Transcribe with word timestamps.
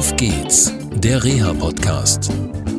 Auf 0.00 0.16
geht's, 0.16 0.72
der 0.94 1.22
Reha-Podcast. 1.22 2.32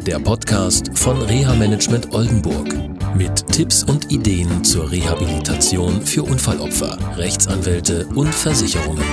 Der 0.07 0.17
Podcast 0.17 0.89
von 0.97 1.21
Reha 1.21 1.53
Management 1.53 2.11
Oldenburg. 2.15 2.73
Mit 3.15 3.45
Tipps 3.45 3.83
und 3.83 4.11
Ideen 4.11 4.63
zur 4.63 4.91
Rehabilitation 4.91 6.01
für 6.01 6.23
Unfallopfer, 6.23 6.97
Rechtsanwälte 7.17 8.07
und 8.15 8.33
Versicherungen. 8.33 9.05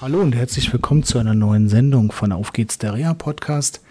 Hallo 0.00 0.22
und 0.22 0.34
herzlich 0.34 0.72
willkommen 0.72 1.02
zu 1.02 1.18
einer 1.18 1.34
neuen 1.34 1.68
Sendung 1.68 2.10
von 2.10 2.32
Auf 2.32 2.54
geht's, 2.54 2.78
der 2.78 2.94
Reha-Podcast. 2.94 3.82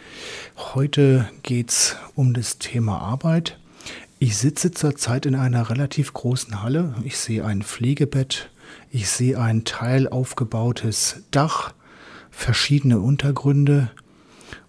Heute 0.73 1.29
geht's 1.43 1.97
um 2.15 2.33
das 2.33 2.57
Thema 2.57 2.97
Arbeit. 2.97 3.59
Ich 4.17 4.37
sitze 4.37 4.71
zurzeit 4.71 5.27
in 5.27 5.35
einer 5.35 5.69
relativ 5.69 6.13
großen 6.13 6.63
Halle. 6.63 6.95
Ich 7.03 7.19
sehe 7.19 7.45
ein 7.45 7.61
Pflegebett, 7.61 8.49
ich 8.91 9.09
sehe 9.09 9.39
ein 9.39 9.63
teilaufgebautes 9.63 11.23
Dach, 11.31 11.73
verschiedene 12.29 12.99
Untergründe 12.99 13.89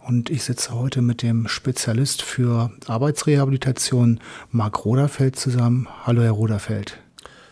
und 0.07 0.31
ich 0.31 0.43
sitze 0.45 0.75
heute 0.75 1.03
mit 1.03 1.23
dem 1.23 1.49
Spezialist 1.49 2.23
für 2.23 2.71
Arbeitsrehabilitation 2.87 4.21
Marc 4.51 4.85
Roderfeld 4.85 5.37
zusammen. 5.37 5.87
Hallo, 6.05 6.23
Herr 6.23 6.33
Roderfeld. 6.33 6.99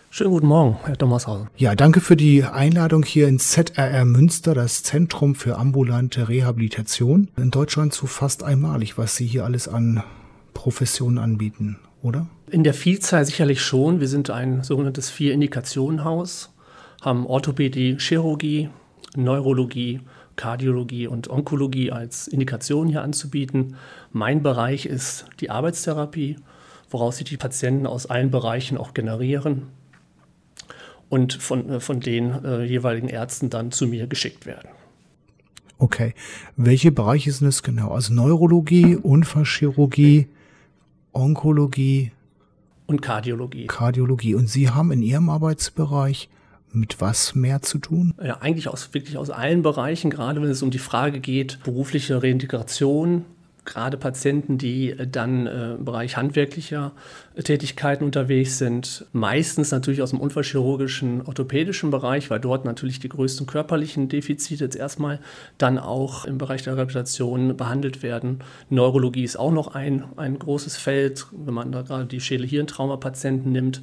Schönen 0.09 0.31
guten 0.31 0.47
Morgen, 0.47 0.79
Herr 0.85 0.97
Thomas 0.97 1.27
Ja, 1.59 1.75
danke 1.75 2.01
für 2.01 2.17
die 2.17 2.43
Einladung 2.43 3.03
hier 3.05 3.29
ins 3.29 3.51
ZRR 3.51 4.07
Münster, 4.07 4.55
das 4.55 4.83
Zentrum 4.83 5.35
für 5.35 5.59
ambulante 5.59 6.31
Rehabilitation. 6.31 7.29
In 7.37 7.51
Deutschland 7.51 7.93
so 7.93 8.07
fast 8.07 8.43
einmalig, 8.43 8.97
was 8.97 9.17
Sie 9.17 9.27
hier 9.27 9.45
alles 9.45 9.69
an 9.69 10.03
Professionen 10.55 11.19
anbieten 11.19 11.77
oder? 12.07 12.29
In 12.51 12.65
der 12.65 12.75
Vielzahl 12.75 13.25
sicherlich 13.25 13.61
schon. 13.61 14.01
Wir 14.01 14.09
sind 14.09 14.31
ein 14.31 14.63
sogenanntes 14.63 15.11
Vier-Indikationen-Haus, 15.11 16.55
haben 17.03 17.27
Orthopädie, 17.27 17.97
Chirurgie, 17.99 18.71
Neurologie, 19.17 20.01
Kardiologie 20.37 21.09
und 21.09 21.29
Onkologie 21.29 21.91
als 21.91 22.29
Indikation 22.29 22.89
hier 22.89 23.03
anzubieten. 23.03 23.77
Mein 24.13 24.43
Bereich 24.43 24.87
ist 24.87 25.27
die 25.41 25.51
Arbeitstherapie, 25.51 26.37
woraus 26.91 27.17
sich 27.17 27.29
die 27.29 27.37
Patienten 27.37 27.87
aus 27.87 28.07
allen 28.07 28.31
Bereichen 28.31 28.79
auch 28.79 28.95
generieren 28.95 29.63
und 31.09 31.35
von, 31.35 31.69
äh, 31.71 31.81
von 31.81 32.01
den 32.01 32.45
äh, 32.45 32.65
jeweiligen 32.65 33.09
Ärzten 33.09 33.51
dann 33.51 33.73
zu 33.73 33.87
mir 33.87 34.07
geschickt 34.07 34.47
werden. 34.47 34.69
Okay. 35.79 36.15
Welche 36.57 36.93
Bereiche 36.93 37.33
sind 37.33 37.49
es 37.49 37.63
genau? 37.63 37.91
Also 37.91 38.15
Neurologie, 38.15 38.97
Unfallchirurgie, 38.97 40.29
Onkologie 41.17 42.13
und 42.87 43.03
Kardiologie. 43.03 43.67
Kardiologie. 43.67 44.35
Und 44.35 44.49
Sie 44.49 44.71
haben 44.71 44.93
in 44.93 45.03
Ihrem 45.03 45.31
Arbeitsbereich 45.31 46.29
mit 46.73 47.01
was 47.01 47.35
mehr 47.35 47.63
zu 47.63 47.79
tun? 47.79 48.15
Ja, 48.23 48.39
eigentlich 48.43 48.69
aus, 48.69 48.93
wirklich 48.93 49.17
aus 49.17 49.31
allen 49.31 49.63
Bereichen, 49.63 50.11
gerade 50.11 50.43
wenn 50.43 50.51
es 50.51 50.63
um 50.63 50.71
die 50.71 50.79
Frage 50.79 51.21
geht, 51.21 51.59
berufliche 51.65 52.23
Reintegration, 52.23 53.25
gerade 53.67 53.97
Patienten, 53.97 54.57
die 54.57 54.91
äh, 54.91 55.07
dann 55.07 55.47
äh, 55.47 55.75
im 55.75 55.85
Bereich 55.85 56.17
handwerklicher 56.17 56.93
Tätigkeiten 57.43 58.05
unterwegs 58.05 58.57
sind, 58.59 59.05
meistens 59.13 59.71
natürlich 59.71 60.01
aus 60.01 60.11
dem 60.11 60.21
unfallchirurgischen, 60.21 61.27
orthopädischen 61.27 61.91
Bereich, 61.91 62.31
weil 62.31 62.41
dort 62.41 62.65
natürlich 62.65 62.99
die 62.99 63.09
größten 63.09 63.47
körperlichen 63.47 64.09
Defizite 64.09 64.65
jetzt 64.65 64.77
erstmal 64.77 65.21
dann 65.59 65.79
auch 65.79 66.25
im 66.25 66.39
Bereich 66.39 66.63
der 66.63 66.75
Rehabilitation 66.75 67.57
behandelt 67.57 68.03
werden. 68.03 68.39
Neurologie 68.71 69.25
ist 69.25 69.37
auch 69.37 69.53
noch 69.53 69.75
ein, 69.75 70.05
ein 70.17 70.39
großes 70.39 70.77
Feld, 70.77 71.27
wenn 71.33 71.55
man 71.55 71.73
da 71.73 71.83
gerade 71.83 72.07
die 72.07 72.21
Schädel-Hirntrauma-Patienten 72.21 73.53
nimmt. 73.53 73.83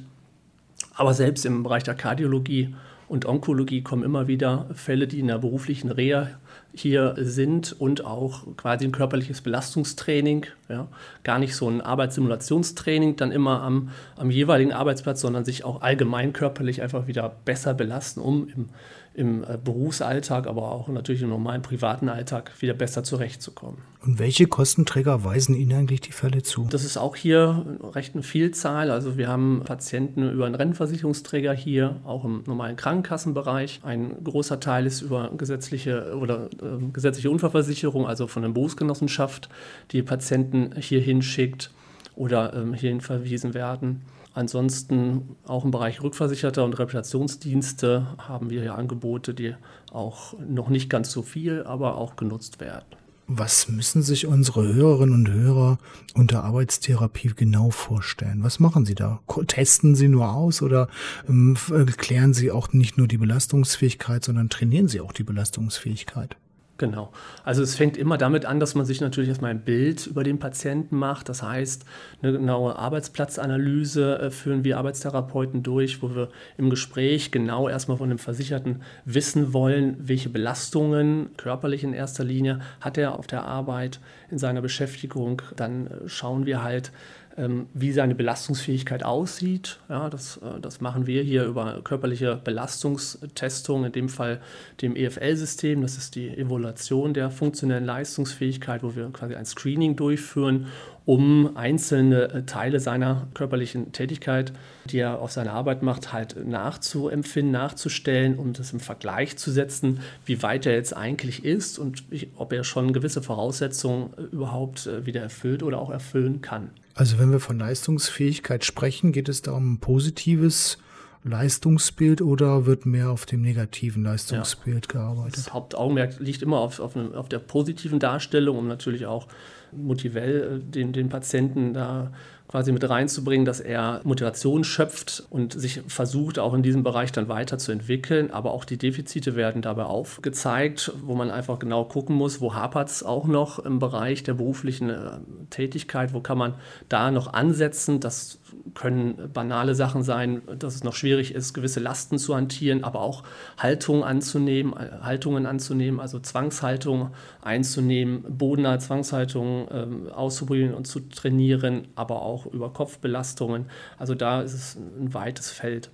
Aber 0.96 1.14
selbst 1.14 1.44
im 1.44 1.62
Bereich 1.62 1.82
der 1.82 1.94
Kardiologie 1.94 2.74
und 3.08 3.26
Onkologie 3.26 3.82
kommen 3.82 4.02
immer 4.02 4.28
wieder 4.28 4.66
Fälle, 4.74 5.06
die 5.06 5.20
in 5.20 5.28
der 5.28 5.38
beruflichen 5.38 5.90
Reha 5.90 6.30
hier 6.72 7.14
sind 7.18 7.72
und 7.72 8.04
auch 8.04 8.56
quasi 8.56 8.84
ein 8.84 8.92
körperliches 8.92 9.40
Belastungstraining, 9.40 10.46
ja, 10.68 10.88
gar 11.22 11.38
nicht 11.38 11.54
so 11.56 11.68
ein 11.68 11.80
Arbeitssimulationstraining 11.80 13.16
dann 13.16 13.32
immer 13.32 13.62
am, 13.62 13.90
am 14.16 14.30
jeweiligen 14.30 14.72
Arbeitsplatz, 14.72 15.20
sondern 15.20 15.44
sich 15.44 15.64
auch 15.64 15.82
allgemein 15.82 16.32
körperlich 16.32 16.82
einfach 16.82 17.06
wieder 17.06 17.36
besser 17.44 17.74
belasten, 17.74 18.20
um 18.20 18.48
im 18.48 18.68
im 19.14 19.44
äh, 19.44 19.56
Berufsalltag, 19.62 20.46
aber 20.48 20.72
auch 20.72 20.88
natürlich 20.88 21.22
im 21.22 21.28
normalen 21.28 21.62
privaten 21.62 22.08
Alltag 22.08 22.50
wieder 22.60 22.74
besser 22.74 23.04
zurechtzukommen. 23.04 23.78
Und 24.04 24.18
welche 24.18 24.46
Kostenträger 24.46 25.24
weisen 25.24 25.54
Ihnen 25.54 25.72
eigentlich 25.72 26.02
die 26.02 26.12
Fälle 26.12 26.42
zu? 26.42 26.66
Das 26.68 26.84
ist 26.84 26.98
auch 26.98 27.16
hier 27.16 27.64
recht 27.94 28.14
eine 28.14 28.22
Vielzahl. 28.22 28.90
Also 28.90 29.16
wir 29.16 29.28
haben 29.28 29.62
Patienten 29.64 30.30
über 30.30 30.44
einen 30.44 30.56
Rentenversicherungsträger 30.56 31.54
hier, 31.54 32.00
auch 32.04 32.24
im 32.24 32.42
normalen 32.46 32.76
Krankenkassenbereich. 32.76 33.80
Ein 33.82 34.22
großer 34.22 34.60
Teil 34.60 34.84
ist 34.84 35.00
über 35.00 35.30
gesetzliche 35.36 36.16
oder 36.18 36.50
äh, 36.60 36.84
gesetzliche 36.92 37.30
Unfallversicherung, 37.30 38.06
also 38.06 38.26
von 38.26 38.42
der 38.42 38.50
Berufsgenossenschaft, 38.50 39.48
die 39.92 40.02
Patienten 40.02 40.53
hier 40.78 41.00
hinschickt 41.00 41.70
oder 42.16 42.54
ähm, 42.54 42.74
hierhin 42.74 43.00
verwiesen 43.00 43.54
werden. 43.54 44.02
Ansonsten 44.34 45.36
auch 45.46 45.64
im 45.64 45.70
Bereich 45.70 46.02
Rückversicherter 46.02 46.64
und 46.64 46.78
Reputationsdienste 46.78 48.06
haben 48.18 48.50
wir 48.50 48.64
ja 48.64 48.74
Angebote, 48.74 49.32
die 49.32 49.54
auch 49.92 50.34
noch 50.40 50.68
nicht 50.68 50.90
ganz 50.90 51.12
so 51.12 51.22
viel, 51.22 51.62
aber 51.62 51.96
auch 51.96 52.16
genutzt 52.16 52.60
werden. 52.60 52.96
Was 53.26 53.68
müssen 53.68 54.02
sich 54.02 54.26
unsere 54.26 54.74
Hörerinnen 54.74 55.14
und 55.14 55.30
Hörer 55.30 55.78
unter 56.14 56.44
Arbeitstherapie 56.44 57.32
genau 57.34 57.70
vorstellen? 57.70 58.42
Was 58.42 58.60
machen 58.60 58.84
Sie 58.84 58.94
da? 58.94 59.20
Testen 59.46 59.94
Sie 59.94 60.08
nur 60.08 60.34
aus 60.34 60.60
oder 60.60 60.88
ähm, 61.26 61.56
klären 61.96 62.34
Sie 62.34 62.50
auch 62.50 62.74
nicht 62.74 62.98
nur 62.98 63.08
die 63.08 63.16
Belastungsfähigkeit, 63.16 64.24
sondern 64.24 64.50
trainieren 64.50 64.88
Sie 64.88 65.00
auch 65.00 65.12
die 65.12 65.24
Belastungsfähigkeit? 65.24 66.36
Genau. 66.76 67.12
Also 67.44 67.62
es 67.62 67.76
fängt 67.76 67.96
immer 67.96 68.18
damit 68.18 68.46
an, 68.46 68.58
dass 68.58 68.74
man 68.74 68.84
sich 68.84 69.00
natürlich 69.00 69.28
erstmal 69.28 69.52
ein 69.52 69.60
Bild 69.60 70.08
über 70.08 70.24
den 70.24 70.40
Patienten 70.40 70.96
macht. 70.96 71.28
Das 71.28 71.40
heißt, 71.40 71.84
eine 72.20 72.32
genaue 72.32 72.76
Arbeitsplatzanalyse 72.76 74.18
äh, 74.18 74.30
führen 74.30 74.64
wir 74.64 74.78
Arbeitstherapeuten 74.78 75.62
durch, 75.62 76.02
wo 76.02 76.16
wir 76.16 76.30
im 76.58 76.70
Gespräch 76.70 77.30
genau 77.30 77.68
erstmal 77.68 77.98
von 77.98 78.08
dem 78.08 78.18
Versicherten 78.18 78.82
wissen 79.04 79.52
wollen, 79.52 79.96
welche 80.00 80.30
Belastungen, 80.30 81.30
körperlich 81.36 81.84
in 81.84 81.92
erster 81.92 82.24
Linie, 82.24 82.58
hat 82.80 82.98
er 82.98 83.20
auf 83.20 83.28
der 83.28 83.44
Arbeit 83.44 84.00
in 84.28 84.38
seiner 84.38 84.60
Beschäftigung. 84.60 85.42
Dann 85.54 85.86
äh, 85.86 86.08
schauen 86.08 86.44
wir 86.44 86.64
halt, 86.64 86.90
wie 87.36 87.92
seine 87.92 88.14
Belastungsfähigkeit 88.14 89.02
aussieht. 89.02 89.80
Ja, 89.88 90.08
das, 90.08 90.36
äh, 90.36 90.60
das 90.60 90.80
machen 90.80 91.06
wir 91.06 91.22
hier 91.22 91.44
über 91.44 91.80
körperliche 91.82 92.40
Belastungstestung, 92.42 93.84
in 93.84 93.92
dem 93.92 94.08
Fall 94.08 94.40
dem 94.82 94.94
EFL-System. 94.94 95.82
Das 95.82 95.96
ist 95.96 96.14
die 96.14 96.28
Evaluation 96.28 97.12
der 97.12 97.30
funktionellen 97.30 97.84
Leistungsfähigkeit, 97.84 98.84
wo 98.84 98.94
wir 98.94 99.10
quasi 99.12 99.34
ein 99.34 99.46
Screening 99.46 99.96
durchführen, 99.96 100.66
um 101.06 101.56
einzelne 101.56 102.30
äh, 102.30 102.42
Teile 102.44 102.78
seiner 102.78 103.26
körperlichen 103.34 103.90
Tätigkeit, 103.90 104.52
die 104.84 104.98
er 104.98 105.20
auf 105.20 105.32
seiner 105.32 105.52
Arbeit 105.54 105.82
macht, 105.82 106.12
halt 106.12 106.46
nachzuempfinden, 106.46 107.52
nachzustellen 107.52 108.34
und 108.38 108.46
um 108.46 108.52
das 108.52 108.72
im 108.72 108.80
Vergleich 108.80 109.36
zu 109.36 109.50
setzen, 109.50 110.00
wie 110.24 110.40
weit 110.42 110.66
er 110.66 110.74
jetzt 110.74 110.96
eigentlich 110.96 111.44
ist 111.44 111.80
und 111.80 112.04
ob 112.36 112.52
er 112.52 112.62
schon 112.62 112.92
gewisse 112.92 113.22
Voraussetzungen 113.22 114.10
äh, 114.16 114.22
überhaupt 114.22 114.88
wieder 115.04 115.20
erfüllt 115.20 115.64
oder 115.64 115.80
auch 115.80 115.90
erfüllen 115.90 116.40
kann. 116.40 116.70
Also 116.94 117.18
wenn 117.18 117.32
wir 117.32 117.40
von 117.40 117.58
Leistungsfähigkeit 117.58 118.64
sprechen, 118.64 119.12
geht 119.12 119.28
es 119.28 119.42
da 119.42 119.52
um 119.52 119.74
ein 119.74 119.78
positives 119.80 120.78
Leistungsbild 121.24 122.20
oder 122.20 122.66
wird 122.66 122.84
mehr 122.84 123.10
auf 123.10 123.24
dem 123.24 123.40
negativen 123.40 124.04
Leistungsbild 124.04 124.86
ja. 124.86 125.00
gearbeitet? 125.00 125.38
Das 125.38 125.52
Hauptaugenmerk 125.54 126.20
liegt 126.20 126.42
immer 126.42 126.58
auf, 126.58 126.80
auf, 126.80 126.96
eine, 126.96 127.16
auf 127.16 127.30
der 127.30 127.38
positiven 127.38 127.98
Darstellung, 127.98 128.58
um 128.58 128.68
natürlich 128.68 129.06
auch 129.06 129.26
motivell 129.72 130.60
äh, 130.60 130.70
den, 130.70 130.92
den 130.92 131.08
Patienten 131.08 131.72
da 131.72 132.12
quasi 132.46 132.72
mit 132.72 132.88
reinzubringen, 132.88 133.46
dass 133.46 133.58
er 133.58 134.00
Motivation 134.04 134.64
schöpft 134.64 135.24
und 135.30 135.58
sich 135.58 135.82
versucht, 135.88 136.38
auch 136.38 136.52
in 136.52 136.62
diesem 136.62 136.82
Bereich 136.82 137.10
dann 137.10 137.28
weiterzuentwickeln. 137.28 138.30
Aber 138.30 138.52
auch 138.52 138.64
die 138.64 138.76
Defizite 138.76 139.34
werden 139.34 139.62
dabei 139.62 139.84
aufgezeigt, 139.84 140.92
wo 141.02 141.14
man 141.14 141.30
einfach 141.30 141.58
genau 141.58 141.84
gucken 141.84 142.14
muss, 142.14 142.40
wo 142.40 142.54
hapert 142.54 142.90
es 142.90 143.02
auch 143.02 143.26
noch 143.26 143.58
im 143.58 143.78
Bereich 143.78 144.22
der 144.22 144.34
beruflichen 144.34 144.90
äh, 144.90 145.10
Tätigkeit, 145.50 146.12
wo 146.12 146.20
kann 146.20 146.38
man 146.38 146.54
da 146.88 147.10
noch 147.10 147.32
ansetzen. 147.32 147.98
Das 147.98 148.38
können 148.74 149.30
banale 149.32 149.74
Sachen 149.74 150.02
sein, 150.02 150.42
dass 150.58 150.74
es 150.74 150.84
noch 150.84 150.94
schwierig 150.94 151.34
ist, 151.34 151.54
gewisse 151.54 151.80
Lasten 151.80 152.18
zu 152.18 152.34
hantieren, 152.34 152.84
aber 152.84 153.00
auch 153.00 153.22
Haltungen 153.58 154.02
anzunehmen, 154.02 154.72
äh, 154.74 155.02
Haltungen 155.02 155.46
anzunehmen, 155.46 156.00
also 156.00 156.18
Zwangshaltungen 156.18 157.10
einzunehmen, 157.42 158.24
bodenahe 158.28 158.78
Zwangshaltungen 158.78 159.68
ähm, 159.70 160.08
auszuprobieren 160.12 160.74
und 160.74 160.86
zu 160.86 161.00
trainieren, 161.00 161.88
aber 161.94 162.22
auch 162.22 162.46
über 162.46 162.72
Kopfbelastungen. 162.72 163.66
Also 163.98 164.14
da 164.14 164.42
ist 164.42 164.54
es 164.54 164.76
ein 164.76 165.14
weites 165.14 165.50
Feld. 165.50 165.90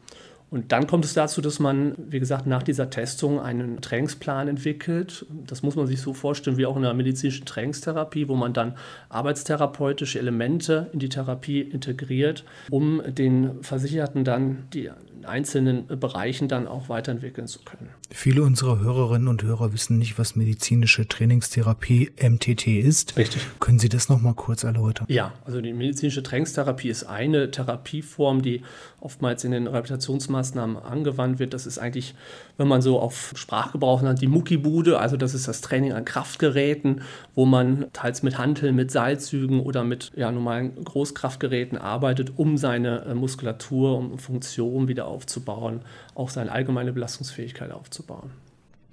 Und 0.50 0.72
dann 0.72 0.88
kommt 0.88 1.04
es 1.04 1.14
dazu, 1.14 1.40
dass 1.40 1.60
man, 1.60 1.94
wie 1.96 2.18
gesagt, 2.18 2.46
nach 2.46 2.64
dieser 2.64 2.90
Testung 2.90 3.40
einen 3.40 3.80
Trainingsplan 3.80 4.48
entwickelt. 4.48 5.24
Das 5.46 5.62
muss 5.62 5.76
man 5.76 5.86
sich 5.86 6.00
so 6.00 6.12
vorstellen 6.12 6.56
wie 6.56 6.66
auch 6.66 6.76
in 6.76 6.82
der 6.82 6.92
medizinischen 6.92 7.46
Trainingstherapie, 7.46 8.28
wo 8.28 8.34
man 8.34 8.52
dann 8.52 8.76
arbeitstherapeutische 9.10 10.18
Elemente 10.18 10.90
in 10.92 10.98
die 10.98 11.08
Therapie 11.08 11.60
integriert, 11.60 12.44
um 12.68 13.00
den 13.06 13.62
Versicherten 13.62 14.24
dann 14.24 14.64
die 14.72 14.90
einzelnen 15.24 15.86
Bereichen 15.86 16.48
dann 16.48 16.66
auch 16.66 16.88
weiterentwickeln 16.88 17.46
zu 17.46 17.60
können. 17.60 17.90
Viele 18.10 18.42
unserer 18.42 18.80
Hörerinnen 18.80 19.28
und 19.28 19.42
Hörer 19.42 19.72
wissen 19.72 19.98
nicht, 19.98 20.18
was 20.18 20.36
medizinische 20.36 21.06
Trainingstherapie 21.06 22.10
MTT 22.20 22.66
ist. 22.66 23.16
Richtig. 23.16 23.46
Können 23.60 23.78
Sie 23.78 23.88
das 23.88 24.08
noch 24.08 24.20
mal 24.20 24.34
kurz 24.34 24.64
erläutern? 24.64 25.06
Ja, 25.08 25.32
also 25.44 25.60
die 25.60 25.72
medizinische 25.72 26.22
Trainingstherapie 26.22 26.88
ist 26.88 27.04
eine 27.04 27.50
Therapieform, 27.50 28.42
die 28.42 28.62
oftmals 29.00 29.44
in 29.44 29.52
den 29.52 29.66
Rehabilitationsmaßnahmen 29.66 30.76
angewandt 30.76 31.38
wird. 31.38 31.54
Das 31.54 31.66
ist 31.66 31.78
eigentlich, 31.78 32.14
wenn 32.56 32.68
man 32.68 32.82
so 32.82 32.98
auf 32.98 33.32
Sprachgebrauch 33.36 34.02
nennt, 34.02 34.20
die 34.20 34.26
Muckibude. 34.26 34.98
Also 34.98 35.16
das 35.16 35.34
ist 35.34 35.48
das 35.48 35.60
Training 35.60 35.92
an 35.92 36.04
Kraftgeräten, 36.04 37.02
wo 37.34 37.46
man 37.46 37.86
teils 37.92 38.22
mit 38.22 38.38
Hanteln, 38.38 38.74
mit 38.74 38.90
Seilzügen 38.90 39.60
oder 39.60 39.84
mit 39.84 40.10
ja, 40.16 40.30
normalen 40.30 40.84
Großkraftgeräten 40.84 41.78
arbeitet, 41.78 42.32
um 42.36 42.56
seine 42.56 43.04
äh, 43.04 43.14
Muskulatur, 43.14 43.96
um 43.96 44.18
Funktion 44.18 44.88
wieder 44.88 45.06
aufzubauen, 45.10 45.82
auch 46.14 46.30
seine 46.30 46.52
allgemeine 46.52 46.92
Belastungsfähigkeit 46.92 47.72
aufzubauen. 47.72 48.30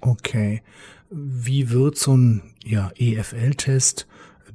Okay. 0.00 0.62
Wie 1.10 1.70
wird 1.70 1.96
so 1.96 2.16
ein 2.16 2.42
ja, 2.64 2.90
EFL-Test 2.96 4.06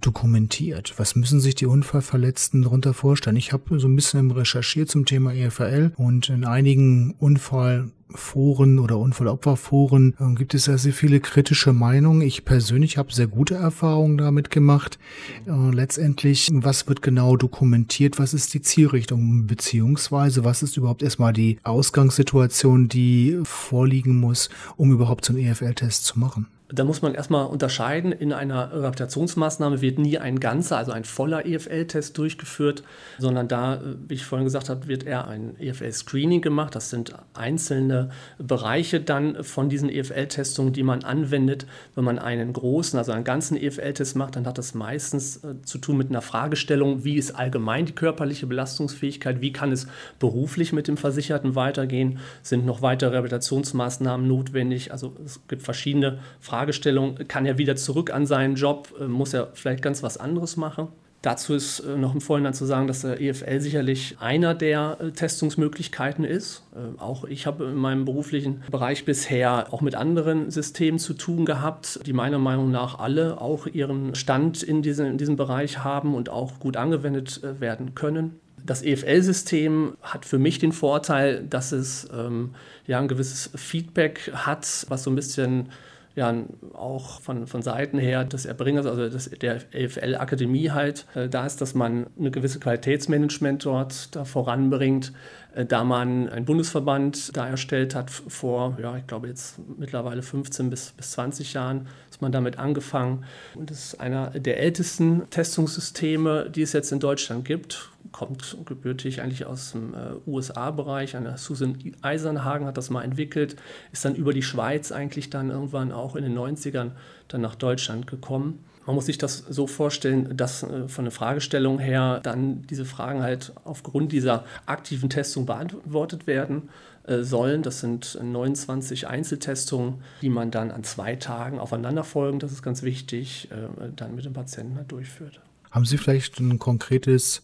dokumentiert? 0.06 0.94
Was 0.98 1.16
müssen 1.16 1.40
sich 1.40 1.56
die 1.56 1.66
Unfallverletzten 1.66 2.64
darunter 2.64 2.94
vorstellen? 2.94 3.36
Ich 3.36 3.54
habe 3.54 3.80
so 3.80 3.88
ein 3.88 3.96
bisschen 3.96 4.32
recherchiert 4.32 4.90
zum 4.90 5.06
Thema 5.06 5.34
EFL 5.34 5.92
und 5.96 6.30
in 6.30 6.46
einigen 6.46 7.16
Unfallforen 7.20 8.80
oder 8.80 8.98
Unfallopferforen 8.98 10.16
äh, 10.20 10.36
gibt 10.36 10.54
es 10.54 10.66
ja 10.66 10.78
sehr 10.78 10.94
viele 10.94 11.20
kritische 11.20 11.74
Meinungen. 11.74 12.22
Ich 12.22 12.46
persönlich 12.46 12.98
habe 12.98 13.14
sehr 13.14 13.28
gute 13.28 13.56
Erfahrungen 13.56 14.18
damit 14.18 14.52
gemacht. 14.52 15.00
Äh, 15.48 15.72
letztendlich, 15.72 16.50
was 16.54 16.88
wird 16.88 17.02
genau 17.02 17.38
dokumentiert? 17.38 18.20
Was 18.20 18.34
ist 18.34 18.54
die 18.54 18.62
Zielrichtung? 18.62 19.48
Beziehungsweise, 19.48 20.44
was 20.44 20.64
ist 20.64 20.78
überhaupt 20.78 21.04
erstmal 21.04 21.34
die 21.34 21.58
Ausgangssituation, 21.64 22.90
die 22.90 23.40
vorliegen 23.44 24.20
muss, 24.20 24.50
um 24.78 24.92
überhaupt 24.92 25.26
so 25.26 25.34
einen 25.34 25.44
EFL-Test 25.44 26.06
zu 26.06 26.20
machen? 26.20 26.48
Da 26.76 26.84
muss 26.84 27.04
man 27.04 27.14
erstmal 27.14 27.46
unterscheiden. 27.46 28.12
In 28.12 28.34
einer 28.34 28.72
Rehabilitationsmaßnahme 28.72 29.82
wird 29.82 30.00
nie 30.00 30.18
ein 30.18 30.40
ganzer, 30.40 30.78
also 30.78 30.92
ein 30.92 31.04
voller 31.04 31.46
EFL-Test 31.46 32.18
durchgeführt, 32.18 32.84
sondern 33.20 33.48
da, 33.48 33.80
wie 34.08 34.16
ich 34.16 34.26
vorhin 34.26 34.46
gesagt 34.46 34.70
habe, 34.70 34.88
wird 34.88 35.04
eher 35.04 35.28
ein 35.28 35.56
EFL-Screening 35.60 36.42
gemacht. 36.42 36.74
Das 36.74 36.90
sind 36.90 37.14
einzelne 37.36 38.10
Bereiche 38.40 39.00
dann 39.00 39.44
von 39.44 39.70
diesen 39.70 39.88
EFL-Testungen, 39.88 40.74
die 40.74 40.82
man 40.82 41.04
anwendet. 41.04 41.68
Wenn 41.94 42.06
man 42.06 42.18
einen 42.18 42.54
großen, 42.54 42.98
also 42.98 43.12
einen 43.12 43.24
ganzen 43.24 43.56
EFL-Test 43.56 44.16
macht, 44.16 44.36
dann 44.36 44.48
hat 44.48 44.58
das 44.58 44.74
meistens 44.74 45.44
äh, 45.44 45.62
zu 45.62 45.78
tun 45.78 45.98
mit 45.98 46.10
einer 46.10 46.24
Fragestellung, 46.24 47.04
wie 47.04 47.18
ist 47.18 47.36
allgemein 47.36 47.86
die 47.86 47.94
körperliche 47.94 48.48
Belastungsfähigkeit, 48.48 49.42
wie 49.42 49.54
kann 49.54 49.72
es 49.72 49.86
beruflich 50.18 50.74
mit 50.74 50.88
dem 50.88 50.98
Versicherten 50.98 51.54
weitergehen, 51.54 52.18
sind 52.42 52.66
noch 52.66 52.82
weitere 52.82 53.12
Rehabilitationsmaßnahmen 53.12 54.28
notwendig. 54.28 54.92
Also 54.92 55.16
es 55.24 55.40
gibt 55.48 55.62
verschiedene 55.62 56.18
Fragen 56.40 56.63
Fragestellung, 56.64 57.18
kann 57.28 57.46
er 57.46 57.58
wieder 57.58 57.76
zurück 57.76 58.14
an 58.14 58.26
seinen 58.26 58.56
Job, 58.56 58.94
äh, 58.98 59.04
muss 59.04 59.34
er 59.34 59.50
vielleicht 59.54 59.82
ganz 59.82 60.02
was 60.02 60.16
anderes 60.16 60.56
machen? 60.56 60.88
Dazu 61.22 61.54
ist 61.54 61.82
äh, 61.82 61.98
noch 61.98 62.14
im 62.14 62.22
Vorhinein 62.22 62.54
zu 62.54 62.64
sagen, 62.64 62.88
dass 62.88 63.02
der 63.02 63.20
EFL 63.20 63.60
sicherlich 63.60 64.16
einer 64.22 64.56
der 64.56 64.98
äh, 65.02 65.12
Testungsmöglichkeiten 65.12 66.24
ist. 66.24 66.64
Auch 67.00 67.26
ich 67.26 67.46
habe 67.46 67.66
in 67.66 67.76
meinem 67.76 68.06
beruflichen 68.06 68.64
Bereich 68.72 69.04
bisher 69.04 69.74
auch 69.74 69.82
mit 69.82 69.96
anderen 69.96 70.52
Systemen 70.52 71.00
zu 71.00 71.14
tun 71.14 71.44
gehabt, 71.44 72.00
die 72.06 72.14
meiner 72.14 72.40
Meinung 72.40 72.72
nach 72.72 72.98
alle 72.98 73.42
auch 73.42 73.68
ihren 73.68 74.16
Stand 74.16 74.64
in, 74.64 74.82
diese, 74.82 75.06
in 75.06 75.18
diesem 75.18 75.36
Bereich 75.36 75.84
haben 75.84 76.16
und 76.16 76.30
auch 76.30 76.60
gut 76.60 76.78
angewendet 76.78 77.42
werden 77.60 77.94
können. 77.94 78.40
Das 78.66 78.82
EFL-System 78.82 79.98
hat 80.02 80.26
für 80.26 80.40
mich 80.40 80.60
den 80.60 80.72
Vorteil, 80.72 81.44
dass 81.44 81.74
es 81.74 82.08
ähm, 82.18 82.56
ja 82.88 83.00
ein 83.00 83.10
gewisses 83.10 83.50
Feedback 83.56 84.32
hat, 84.34 84.86
was 84.88 85.04
so 85.04 85.12
ein 85.12 85.16
bisschen 85.16 85.68
ja 86.16 86.34
auch 86.74 87.22
von, 87.22 87.48
von 87.48 87.62
Seiten 87.62 87.98
her 87.98 88.24
des 88.24 88.46
Erbringers, 88.46 88.86
also 88.86 89.10
des, 89.10 89.30
der 89.32 89.62
EFL-Akademie 89.74 90.70
halt, 90.72 91.06
äh, 91.16 91.28
da 91.28 91.46
ist, 91.46 91.60
dass 91.62 91.74
man 91.74 92.08
eine 92.18 92.30
gewisse 92.30 92.60
Qualitätsmanagement 92.60 93.66
dort 93.66 94.16
da 94.16 94.24
voranbringt, 94.24 95.12
äh, 95.56 95.66
da 95.66 95.84
man 95.84 96.30
einen 96.30 96.46
Bundesverband 96.46 97.36
da 97.36 97.48
erstellt 97.48 97.96
hat 97.96 98.12
vor, 98.12 98.78
ja, 98.82 98.96
ich 98.98 99.08
glaube 99.08 99.28
jetzt 99.28 99.58
mittlerweile 99.80 100.22
15 100.22 100.70
bis, 100.70 100.92
bis 100.92 101.12
20 101.12 101.54
Jahren, 101.54 101.88
ist 102.12 102.22
man 102.22 102.32
damit 102.32 102.60
angefangen. 102.60 103.26
Und 103.56 103.72
das 103.72 103.86
ist 103.86 104.00
einer 104.00 104.30
der 104.32 104.60
ältesten 104.60 105.30
Testungssysteme, 105.32 106.50
die 106.50 106.62
es 106.62 106.74
jetzt 106.74 106.92
in 106.92 107.00
Deutschland 107.00 107.46
gibt 107.46 107.93
kommt 108.14 108.58
gebürtig 108.66 109.22
eigentlich 109.22 109.46
aus 109.46 109.74
dem 109.74 109.94
äh, 109.94 110.14
USA-Bereich. 110.26 111.18
Susan 111.36 111.78
Eisenhagen 112.02 112.66
hat 112.66 112.78
das 112.78 112.90
mal 112.90 113.04
entwickelt, 113.04 113.58
ist 113.92 114.06
dann 114.06 114.16
über 114.16 114.32
die 114.32 114.44
Schweiz 114.44 114.94
eigentlich 114.94 115.30
dann 115.30 115.50
irgendwann 115.50 115.92
auch 115.92 116.16
in 116.16 116.24
den 116.24 116.38
90ern 116.38 116.92
dann 117.28 117.42
nach 117.42 117.56
Deutschland 117.56 118.08
gekommen. 118.08 118.64
Man 118.86 118.96
muss 118.96 119.06
sich 119.06 119.18
das 119.18 119.38
so 119.38 119.68
vorstellen, 119.68 120.36
dass 120.36 120.64
äh, 120.64 120.88
von 120.88 121.06
der 121.06 121.12
Fragestellung 121.12 121.80
her 121.80 122.20
dann 122.22 122.64
diese 122.64 122.86
Fragen 122.86 123.22
halt 123.22 123.54
aufgrund 123.64 124.12
dieser 124.12 124.46
aktiven 124.66 125.10
Testung 125.10 125.46
beantwortet 125.46 126.28
werden 126.28 126.70
äh, 127.06 127.24
sollen. 127.24 127.64
Das 127.64 127.80
sind 127.80 128.18
29 128.22 129.08
Einzeltestungen, 129.08 130.02
die 130.22 130.30
man 130.30 130.52
dann 130.52 130.72
an 130.72 130.84
zwei 130.84 131.16
Tagen 131.16 131.60
aufeinanderfolgen, 131.60 132.40
das 132.40 132.52
ist 132.52 132.62
ganz 132.62 132.84
wichtig, 132.84 133.50
äh, 133.52 133.90
dann 133.96 134.16
mit 134.16 134.26
dem 134.26 134.34
Patienten 134.34 134.76
halt 134.76 134.92
durchführt. 134.92 135.40
Haben 135.72 135.86
Sie 135.86 135.98
vielleicht 135.98 136.40
ein 136.40 136.60
konkretes 136.60 137.42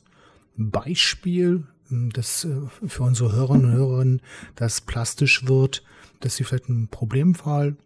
Beispiel, 0.59 1.63
hm, 1.87 2.11
das 2.11 2.45
äh, 2.45 2.59
für 2.87 3.03
unsere 3.03 3.31
Hörerinnen 3.31 3.65
und 3.65 3.71
Hörer, 3.71 4.17
das 4.55 4.81
plastisch 4.81 5.47
wird, 5.47 5.83
dass 6.19 6.35
sie 6.35 6.43
vielleicht 6.43 6.69
einen 6.69 6.89
Problemfall 6.89 7.77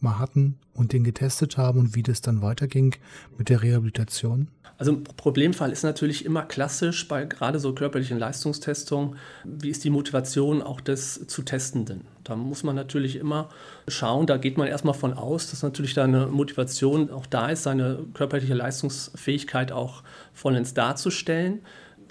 mal 0.00 0.18
hatten 0.18 0.58
und 0.72 0.92
den 0.92 1.04
getestet 1.04 1.56
haben 1.56 1.80
und 1.80 1.94
wie 1.94 2.02
das 2.02 2.20
dann 2.20 2.42
weiterging 2.42 2.94
mit 3.38 3.48
der 3.48 3.62
Rehabilitation? 3.62 4.48
Also 4.78 4.92
ein 4.92 5.04
Problemfall 5.04 5.72
ist 5.72 5.84
natürlich 5.84 6.24
immer 6.24 6.42
klassisch 6.42 7.08
bei 7.08 7.24
gerade 7.24 7.58
so 7.58 7.74
körperlichen 7.74 8.18
Leistungstestungen. 8.18 9.16
Wie 9.44 9.70
ist 9.70 9.84
die 9.84 9.90
Motivation 9.90 10.60
auch 10.62 10.82
des 10.82 11.26
zu 11.26 11.42
Testenden? 11.42 12.02
Da 12.24 12.36
muss 12.36 12.62
man 12.62 12.76
natürlich 12.76 13.16
immer 13.16 13.48
schauen, 13.88 14.26
da 14.26 14.36
geht 14.36 14.58
man 14.58 14.68
erstmal 14.68 14.94
von 14.94 15.14
aus, 15.14 15.50
dass 15.50 15.62
natürlich 15.62 15.94
da 15.94 16.04
eine 16.04 16.26
Motivation 16.26 17.10
auch 17.10 17.26
da 17.26 17.48
ist, 17.48 17.62
seine 17.62 18.04
körperliche 18.12 18.54
Leistungsfähigkeit 18.54 19.72
auch 19.72 20.02
vollends 20.34 20.74
darzustellen. 20.74 21.60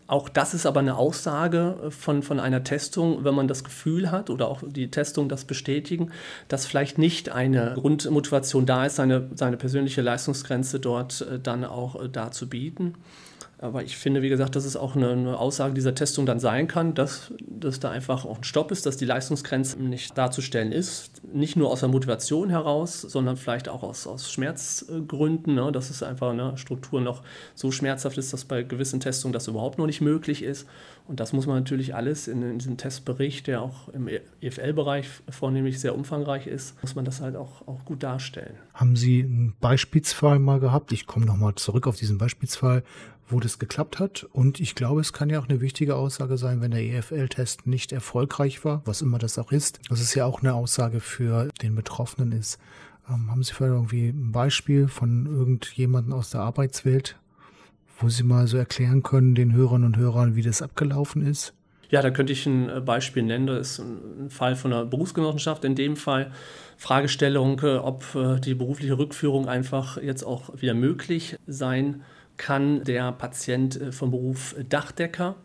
Auch 0.08 0.30
das 0.30 0.54
ist 0.54 0.68
aber 0.68 0.82
eine 0.82 0.98
Aussage 0.98 1.78
äh, 1.86 1.92
von, 1.92 2.22
von 2.22 2.40
einer 2.40 2.64
Testung, 2.64 3.24
wenn 3.24 3.34
man 3.34 3.48
das 3.48 3.64
Gefühl 3.64 4.12
hat 4.12 4.30
oder 4.30 4.48
auch 4.48 4.62
die 4.66 4.92
Testung 4.92 5.30
das 5.30 5.46
bestätigen, 5.46 6.12
dass 6.48 6.66
vielleicht 6.66 6.98
nicht 6.98 7.30
eine 7.30 7.74
Grundmotivation 7.76 8.66
da 8.66 8.86
ist, 8.86 8.98
seine, 8.98 9.30
seine 9.34 9.58
persönliche 9.58 10.02
Leistungsgrenze 10.02 10.80
dort 10.80 11.22
äh, 11.22 11.40
dann 11.40 11.66
auch 11.66 12.02
äh, 12.02 12.10
da 12.10 12.32
zu 12.32 12.48
bieten. 12.48 12.94
Aber 13.58 13.84
ich 13.84 13.98
finde, 13.98 14.22
wie 14.22 14.30
gesagt, 14.30 14.56
dass 14.56 14.66
es 14.66 14.76
auch 14.76 14.96
eine, 14.96 15.12
eine, 15.12 15.38
Aussage 15.38 15.74
dieser 15.74 15.96
Testung 15.96 16.26
dann 16.26 16.40
sein 16.40 16.68
kann, 16.68 16.94
dass, 16.94 17.34
dass 17.40 17.80
da 17.80 17.90
einfach 17.90 18.26
auch 18.26 18.38
ein 18.38 18.44
Stopp 18.44 18.72
ist, 18.72 18.86
dass 18.86 18.98
die 18.98 19.06
Leistungsgrenze 19.06 19.82
nicht 19.82 20.18
darzustellen 20.18 20.72
ist. 20.72 21.22
Nicht 21.34 21.56
nur 21.56 21.72
aus 21.72 21.80
der 21.80 21.90
Motivation 21.90 22.50
heraus, 22.50 23.02
sondern 23.02 23.38
vielleicht 23.38 23.70
auch 23.70 23.84
aus, 23.84 24.08
aus 24.08 24.32
Schmerzgründen, 24.32 25.56
ne? 25.56 25.72
dass 25.72 25.90
es 25.90 26.04
einfach 26.04 26.32
eine 26.32 26.58
Struktur 26.58 27.00
noch 27.00 27.24
so 27.54 27.72
schmerzhaft 27.72 28.18
ist, 28.18 28.34
dass 28.34 28.44
bei 28.44 28.64
gewissen 28.64 29.00
Testungen 29.00 29.34
das 29.34 29.48
überhaupt 29.48 29.78
noch 29.78 29.86
nicht 29.86 30.02
möglich 30.02 30.44
ist. 30.44 30.68
Und 31.08 31.20
das 31.20 31.34
muss 31.34 31.46
man 31.46 31.58
natürlich 31.58 31.94
alles 31.94 32.28
in, 32.28 32.42
in 32.42 32.58
diesem 32.58 32.78
Testbericht, 32.78 33.46
der 33.48 33.62
auch 33.62 33.90
im 33.90 34.10
EFL-Bereich 34.42 35.08
vornehmlich 35.30 35.80
sehr 35.80 35.96
umfangreich 35.96 36.48
ist, 36.48 36.82
muss 36.82 36.96
man 36.96 37.06
das 37.06 37.22
halt 37.22 37.36
auch, 37.36 37.68
auch 37.68 37.86
gut 37.86 38.02
darstellen. 38.02 38.56
Haben 38.74 38.96
Sie 38.96 39.24
einen 39.24 39.54
Beispielsfall 39.60 40.40
mal 40.40 40.60
gehabt? 40.60 40.92
Ich 40.92 41.06
komme 41.06 41.28
nochmal 41.28 41.54
zurück 41.56 41.86
auf 41.86 41.96
diesen 41.96 42.18
Beispielsfall 42.18 42.84
wo 43.28 43.40
das 43.40 43.60
geklappt 43.60 44.00
hat. 44.00 44.28
Und 44.32 44.60
ich 44.60 44.76
glaube, 44.76 45.02
es 45.02 45.14
kann 45.14 45.30
ja 45.30 45.40
auch 45.40 45.50
eine 45.50 45.62
wichtige 45.62 45.96
Aussage 45.96 46.38
sein, 46.38 46.62
wenn 46.62 46.72
der 46.72 46.84
EFL-Test 46.84 47.66
nicht 47.68 47.92
erfolgreich 47.92 48.64
war, 48.64 48.82
was 48.86 49.02
immer 49.02 49.18
das 49.18 49.40
auch 49.40 49.52
ist. 49.52 49.80
Das 49.90 50.02
ist 50.02 50.14
ja 50.16 50.26
auch 50.26 50.42
eine 50.42 50.54
Aussage 50.54 51.00
für 51.00 51.50
den 51.62 51.76
Betroffenen 51.76 52.32
ist. 52.32 52.60
Ähm, 53.10 53.32
haben 53.32 53.44
Sie 53.44 53.54
vielleicht 53.54 53.74
irgendwie 53.74 54.10
ein 54.10 54.32
Beispiel 54.32 54.88
von 54.88 55.26
irgendjemandem 55.26 56.14
aus 56.14 56.30
der 56.30 56.42
Arbeitswelt, 56.42 57.18
wo 58.00 58.10
Sie 58.10 58.24
mal 58.24 58.48
so 58.48 58.58
erklären 58.58 59.04
können, 59.04 59.36
den 59.36 59.54
Hörern 59.54 59.84
und 59.84 59.98
Hörern, 59.98 60.36
wie 60.36 60.42
das 60.44 60.62
abgelaufen 60.62 61.26
ist? 61.26 61.54
Ja, 61.90 62.02
da 62.02 62.10
könnte 62.10 62.34
ich 62.34 62.46
ein 62.46 62.70
äh, 62.70 62.82
Beispiel 62.82 63.24
nennen. 63.24 63.48
Das 63.48 63.72
ist 63.72 63.80
ein 63.80 64.30
Fall 64.30 64.56
von 64.56 64.74
einer 64.74 64.86
Berufsgenossenschaft. 64.86 65.64
In 65.66 65.76
dem 65.76 65.96
Fall 65.96 66.32
Fragestellung, 66.78 67.60
äh, 67.64 67.76
ob 67.78 68.04
äh, 68.16 68.40
die 68.40 68.56
berufliche 68.56 68.98
Rückführung 68.98 69.48
einfach 69.48 69.98
jetzt 69.98 70.24
auch 70.24 70.62
wieder 70.62 70.74
möglich 70.74 71.38
sein 71.48 71.92
kann 71.94 72.04
der 72.84 73.12
Patient 73.14 73.80
äh, 73.80 73.92
vom 73.92 74.12
Beruf 74.12 74.56
Dachdecker. 74.70 75.36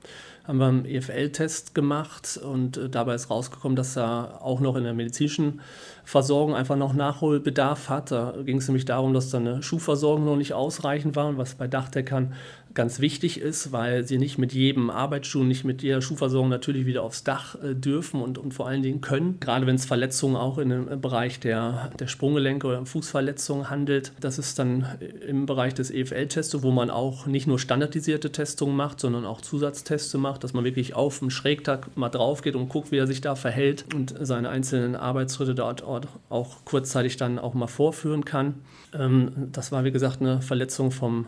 Haben 0.45 0.59
wir 0.59 0.67
einen 0.67 0.85
EFL-Test 0.85 1.75
gemacht 1.75 2.41
und 2.43 2.77
äh, 2.77 2.89
dabei 2.89 3.15
ist 3.15 3.31
rausgekommen, 3.31 3.77
dass 3.77 3.97
er 3.97 4.43
auch 4.43 4.61
noch 4.61 4.77
in 4.77 4.85
der 4.85 4.95
medizinischen 4.95 5.61
Versorgung 6.05 6.55
einfach 6.55 6.77
noch 6.77 6.93
Nachholbedarf 6.93 7.89
hat. 7.89 8.11
Da 8.11 8.35
ging 8.45 8.59
es 8.59 8.69
nämlich 8.69 8.85
darum, 8.85 9.15
dass 9.15 9.31
seine 9.31 9.63
Schuhversorgung 9.63 10.25
noch 10.25 10.37
nicht 10.37 10.53
ausreichend 10.53 11.15
war, 11.17 11.37
was 11.37 11.55
bei 11.55 11.69
Dachdeckern 11.69 12.35
ganz 12.75 13.01
wichtig 13.01 13.41
ist, 13.41 13.73
weil 13.73 14.05
sie 14.05 14.19
nicht 14.19 14.39
mit 14.39 14.53
jedem 14.53 14.91
Arbeitsschuh, 14.91 15.43
nicht 15.43 15.65
mit 15.65 15.83
jeder 15.83 16.01
Schuhversorgung 16.01 16.49
natürlich 16.49 16.87
wieder 16.87 17.03
aufs 17.03 17.25
Dach 17.25 17.57
äh, 17.63 17.75
dürfen 17.75 18.23
und, 18.23 18.39
und 18.39 18.55
vor 18.55 18.69
allen 18.69 18.83
Dingen 18.83 19.01
können. 19.01 19.39
Gerade 19.41 19.67
wenn 19.67 19.75
es 19.75 19.85
Verletzungen 19.85 20.37
auch 20.37 20.59
in 20.59 20.69
dem 20.69 21.01
Bereich 21.01 21.41
der, 21.41 21.91
der 21.99 22.07
Sprunggelenke 22.07 22.67
oder 22.67 22.85
Fußverletzungen 22.87 23.71
handelt. 23.71 24.13
Das 24.21 24.39
ist 24.39 24.59
dann 24.59 24.87
im 25.27 25.47
Bereich 25.47 25.75
des 25.75 25.91
EFL-Tests, 25.91 26.63
wo 26.63 26.71
man 26.71 26.91
auch 26.91 27.27
nicht 27.27 27.47
nur 27.47 27.59
standardisierte 27.59 28.31
Testungen 28.33 28.77
macht, 28.77 29.01
sondern 29.01 29.25
auch 29.25 29.41
Zusatzteste 29.41 30.19
macht, 30.19 30.45
dass 30.45 30.53
man 30.53 30.65
wirklich 30.65 30.95
auf 30.95 31.19
den 31.19 31.31
Schrägtag 31.31 31.97
mal 31.97 32.09
drauf 32.09 32.43
geht 32.43 32.57
und 32.57 32.69
guckt, 32.69 32.93
wie 32.93 32.99
er 32.99 33.07
sich 33.07 33.21
da 33.21 33.35
verhält 33.35 33.85
und 33.95 34.15
seine 34.21 34.49
einzelnen 34.49 34.97
Arbeitsschritte 34.97 35.55
dort 35.55 35.83
auch 35.83 36.65
kurzzeitig 36.65 37.17
dann 37.17 37.39
auch 37.39 37.55
mal 37.55 37.67
vorführen 37.67 38.25
kann. 38.25 38.55
Ähm, 38.93 39.49
das 39.53 39.73
war, 39.73 39.85
wie 39.85 39.93
gesagt, 39.93 40.21
eine 40.21 40.43
Verletzung 40.43 40.91
vom 40.91 41.27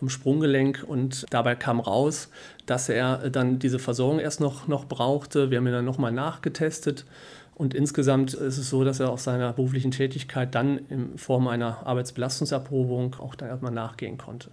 vom 0.00 0.08
Sprunggelenk 0.08 0.84
und 0.86 1.26
dabei 1.30 1.54
kam 1.54 1.78
raus, 1.78 2.30
dass 2.66 2.88
er 2.88 3.30
dann 3.30 3.58
diese 3.58 3.78
Versorgung 3.78 4.18
erst 4.18 4.40
noch, 4.40 4.66
noch 4.66 4.86
brauchte. 4.86 5.50
Wir 5.50 5.58
haben 5.58 5.66
ihn 5.66 5.72
dann 5.72 5.84
nochmal 5.84 6.10
nachgetestet 6.10 7.04
und 7.54 7.74
insgesamt 7.74 8.32
ist 8.32 8.56
es 8.56 8.70
so, 8.70 8.82
dass 8.84 9.00
er 9.00 9.10
auf 9.10 9.20
seiner 9.20 9.52
beruflichen 9.52 9.90
Tätigkeit 9.90 10.54
dann 10.54 10.78
in 10.88 11.18
Form 11.18 11.46
einer 11.46 11.86
Arbeitsbelastungserprobung 11.86 13.16
auch 13.20 13.34
da 13.34 13.46
erstmal 13.46 13.72
nachgehen 13.72 14.16
konnte. 14.16 14.50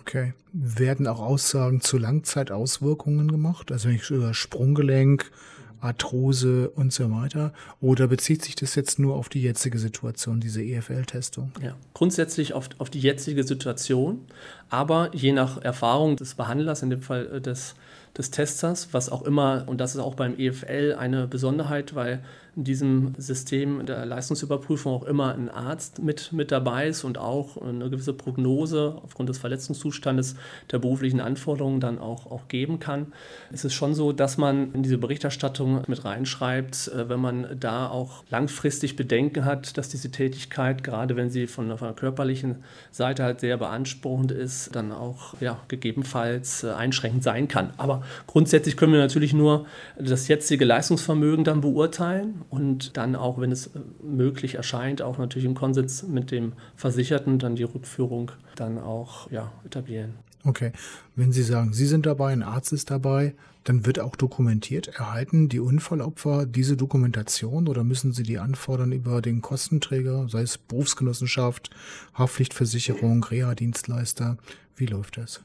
Okay. 0.00 0.32
Werden 0.54 1.06
auch 1.06 1.20
Aussagen 1.20 1.82
zu 1.82 1.98
Langzeitauswirkungen 1.98 3.30
gemacht? 3.30 3.70
Also 3.70 3.88
wenn 3.88 3.96
ich 3.96 4.08
über 4.08 4.32
Sprunggelenk, 4.32 5.30
Arthrose 5.80 6.70
und 6.70 6.92
so 6.92 7.10
weiter? 7.10 7.52
Oder 7.80 8.08
bezieht 8.08 8.44
sich 8.44 8.54
das 8.54 8.74
jetzt 8.74 8.98
nur 8.98 9.16
auf 9.16 9.28
die 9.28 9.42
jetzige 9.42 9.78
Situation, 9.78 10.40
diese 10.40 10.62
EFL-Testung? 10.62 11.52
Ja, 11.62 11.74
grundsätzlich 11.94 12.52
auf, 12.52 12.68
auf 12.78 12.90
die 12.90 13.00
jetzige 13.00 13.44
Situation, 13.44 14.20
aber 14.68 15.10
je 15.14 15.32
nach 15.32 15.62
Erfahrung 15.62 16.16
des 16.16 16.34
Behandlers, 16.34 16.82
in 16.82 16.90
dem 16.90 17.02
Fall 17.02 17.26
äh, 17.26 17.40
des, 17.40 17.74
des 18.16 18.30
Testers, 18.30 18.88
was 18.92 19.10
auch 19.10 19.22
immer, 19.22 19.64
und 19.66 19.80
das 19.80 19.94
ist 19.94 20.00
auch 20.00 20.14
beim 20.14 20.38
EFL 20.38 20.96
eine 20.98 21.26
Besonderheit, 21.26 21.94
weil 21.94 22.22
in 22.56 22.64
diesem 22.64 23.14
System 23.18 23.84
der 23.84 24.06
Leistungsüberprüfung 24.06 24.92
auch 24.94 25.04
immer 25.04 25.34
ein 25.34 25.50
Arzt 25.50 26.02
mit, 26.02 26.32
mit 26.32 26.50
dabei 26.50 26.88
ist 26.88 27.04
und 27.04 27.18
auch 27.18 27.60
eine 27.60 27.90
gewisse 27.90 28.14
Prognose 28.14 28.96
aufgrund 29.02 29.28
des 29.28 29.36
Verletzungszustandes 29.36 30.36
der 30.70 30.78
beruflichen 30.78 31.20
Anforderungen 31.20 31.80
dann 31.80 31.98
auch, 31.98 32.30
auch 32.30 32.48
geben 32.48 32.80
kann. 32.80 33.12
Es 33.52 33.66
ist 33.66 33.74
schon 33.74 33.94
so, 33.94 34.12
dass 34.12 34.38
man 34.38 34.72
in 34.72 34.82
diese 34.82 34.96
Berichterstattung 34.96 35.82
mit 35.86 36.04
reinschreibt, 36.06 36.88
äh, 36.88 37.10
wenn 37.10 37.20
man 37.20 37.46
da 37.60 37.88
auch 37.90 38.24
langfristig 38.30 38.96
Bedenken 38.96 39.44
hat, 39.44 39.76
dass 39.76 39.90
diese 39.90 40.10
Tätigkeit, 40.10 40.82
gerade 40.82 41.14
wenn 41.14 41.28
sie 41.28 41.46
von, 41.46 41.68
der 41.68 41.76
körperlichen 41.92 42.56
Seite 42.90 43.22
halt 43.22 43.40
sehr 43.40 43.58
beanspruchend 43.58 44.32
ist, 44.32 44.74
dann 44.74 44.92
auch 44.92 45.34
ja, 45.40 45.60
gegebenenfalls 45.68 46.64
äh, 46.64 46.70
einschränkend 46.70 47.22
sein 47.22 47.48
kann. 47.48 47.74
Aber 47.76 48.02
grundsätzlich 48.26 48.78
können 48.78 48.94
wir 48.94 49.00
natürlich 49.00 49.34
nur 49.34 49.66
das 49.98 50.26
jetzige 50.28 50.64
Leistungsvermögen 50.64 51.44
dann 51.44 51.60
beurteilen 51.60 52.45
und 52.50 52.96
dann 52.96 53.16
auch, 53.16 53.40
wenn 53.40 53.52
es 53.52 53.68
äh, 53.68 53.80
möglich 54.02 54.54
erscheint, 54.54 55.02
auch 55.02 55.18
natürlich 55.18 55.46
im 55.46 55.54
Konsens 55.54 56.02
mit 56.02 56.30
dem 56.30 56.52
Versicherten 56.76 57.38
dann 57.38 57.56
die 57.56 57.64
Rückführung 57.64 58.32
dann 58.56 58.78
auch 58.78 59.30
ja, 59.30 59.52
etablieren. 59.64 60.14
Okay, 60.44 60.70
wenn 61.16 61.32
Sie 61.32 61.42
sagen, 61.42 61.72
Sie 61.72 61.86
sind 61.86 62.06
dabei, 62.06 62.32
ein 62.32 62.44
Arzt 62.44 62.72
ist 62.72 62.90
dabei, 62.90 63.34
dann 63.64 63.84
wird 63.84 63.98
auch 63.98 64.14
dokumentiert. 64.14 64.86
Erhalten 64.86 65.48
die 65.48 65.58
Unfallopfer 65.58 66.46
diese 66.46 66.76
Dokumentation 66.76 67.66
oder 67.66 67.82
müssen 67.82 68.12
sie 68.12 68.22
die 68.22 68.38
anfordern 68.38 68.92
über 68.92 69.20
den 69.20 69.42
Kostenträger, 69.42 70.28
sei 70.28 70.42
es 70.42 70.56
Berufsgenossenschaft, 70.56 71.70
Haftpflichtversicherung, 72.14 73.24
Reha-Dienstleister? 73.24 74.36
Wie 74.76 74.86
läuft 74.86 75.16
das? 75.16 75.40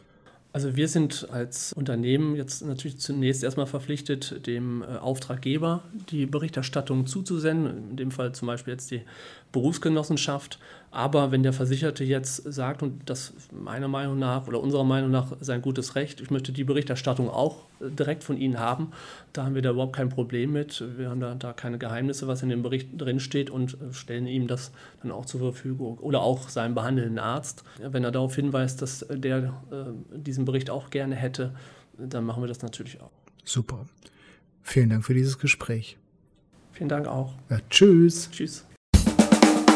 Also 0.54 0.76
wir 0.76 0.90
sind 0.90 1.30
als 1.32 1.72
Unternehmen 1.72 2.36
jetzt 2.36 2.62
natürlich 2.62 3.00
zunächst 3.00 3.42
erstmal 3.42 3.68
verpflichtet, 3.68 4.46
dem 4.46 4.82
äh, 4.82 4.98
Auftraggeber 4.98 5.84
die 6.10 6.26
Berichterstattung 6.26 7.08
zuzusenden, 7.08 7.92
in 7.92 7.96
dem 7.96 8.12
Fall 8.12 8.34
zum 8.34 8.48
Beispiel 8.48 8.74
jetzt 8.74 8.92
die 8.92 9.02
Berufsgenossenschaft. 9.52 10.60
Aber 10.94 11.32
wenn 11.32 11.42
der 11.42 11.54
Versicherte 11.54 12.04
jetzt 12.04 12.44
sagt, 12.52 12.84
und 12.84 13.10
das 13.10 13.34
meiner 13.52 13.88
Meinung 13.88 14.20
nach 14.20 14.48
oder 14.48 14.60
unserer 14.60 14.84
Meinung 14.84 15.10
nach 15.10 15.38
sein 15.40 15.62
gutes 15.62 15.96
Recht, 15.96 16.20
ich 16.20 16.32
möchte 16.32 16.52
die 16.52 16.66
Berichterstattung 16.66 17.30
auch 17.30 17.64
äh, 17.80 17.90
direkt 17.90 18.24
von 18.24 18.38
Ihnen 18.38 18.60
haben, 18.60 18.92
da 19.32 19.46
haben 19.46 19.56
wir 19.56 19.62
da 19.62 19.72
überhaupt 19.72 19.96
kein 19.96 20.10
Problem 20.10 20.52
mit. 20.52 20.84
Wir 20.98 21.10
haben 21.10 21.22
da, 21.22 21.34
da 21.36 21.54
keine 21.54 21.78
Geheimnisse, 21.78 22.28
was 22.28 22.44
in 22.44 22.50
dem 22.50 22.62
Bericht 22.62 22.90
drin 22.98 23.22
steht 23.22 23.50
und 23.50 23.76
äh, 23.76 23.94
stellen 23.94 24.28
ihm 24.28 24.48
das 24.48 24.72
dann 25.02 25.12
auch 25.12 25.26
zur 25.26 25.40
Verfügung. 25.40 25.98
Oder 26.00 26.22
auch 26.22 26.50
seinem 26.50 26.76
behandelnden 26.76 27.20
Arzt. 27.20 27.64
Wenn 27.80 28.04
er 28.04 28.12
darauf 28.12 28.36
hinweist, 28.36 28.82
dass 28.82 29.06
der 29.10 29.54
äh, 29.72 30.18
diesen 30.18 30.44
Bericht 30.44 30.70
auch 30.70 30.90
gerne 30.90 31.16
hätte, 31.16 31.54
dann 31.98 32.26
machen 32.26 32.44
wir 32.44 32.48
das 32.48 32.62
natürlich 32.62 33.00
auch. 33.00 33.12
Super. 33.46 33.86
Vielen 34.62 34.90
Dank 34.90 35.06
für 35.06 35.14
dieses 35.14 35.40
Gespräch. 35.40 35.98
Vielen 36.74 36.90
Dank 36.90 37.08
auch. 37.08 37.34
Ja, 37.50 37.60
tschüss. 37.70 38.30
Tschüss. 38.32 38.66